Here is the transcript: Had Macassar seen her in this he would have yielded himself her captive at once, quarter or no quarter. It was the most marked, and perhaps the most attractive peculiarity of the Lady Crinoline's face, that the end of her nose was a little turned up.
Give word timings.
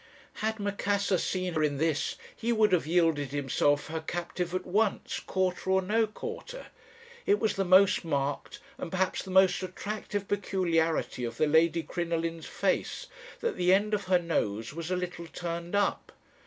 Had 0.41 0.59
Macassar 0.59 1.19
seen 1.19 1.53
her 1.53 1.61
in 1.61 1.77
this 1.77 2.15
he 2.35 2.51
would 2.51 2.71
have 2.71 2.87
yielded 2.87 3.29
himself 3.29 3.85
her 3.89 3.99
captive 4.01 4.55
at 4.55 4.65
once, 4.65 5.19
quarter 5.19 5.69
or 5.69 5.79
no 5.79 6.07
quarter. 6.07 6.65
It 7.27 7.39
was 7.39 7.55
the 7.55 7.63
most 7.63 8.03
marked, 8.03 8.57
and 8.79 8.89
perhaps 8.89 9.21
the 9.21 9.29
most 9.29 9.61
attractive 9.61 10.27
peculiarity 10.27 11.23
of 11.23 11.37
the 11.37 11.45
Lady 11.45 11.83
Crinoline's 11.83 12.47
face, 12.47 13.05
that 13.41 13.57
the 13.57 13.71
end 13.75 13.93
of 13.93 14.05
her 14.05 14.17
nose 14.17 14.73
was 14.73 14.89
a 14.89 14.95
little 14.95 15.27
turned 15.27 15.75
up. 15.75 16.11